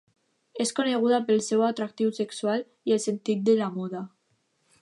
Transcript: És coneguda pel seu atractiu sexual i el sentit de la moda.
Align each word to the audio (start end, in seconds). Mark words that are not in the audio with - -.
És 0.63 0.71
coneguda 0.79 1.19
pel 1.27 1.43
seu 1.49 1.61
atractiu 1.67 2.15
sexual 2.21 2.65
i 2.91 2.97
el 2.99 3.05
sentit 3.07 3.45
de 3.51 3.59
la 3.63 3.73
moda. 3.81 4.07